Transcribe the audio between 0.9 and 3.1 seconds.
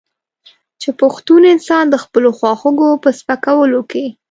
پښتون انسان د خپلو خواخوږو په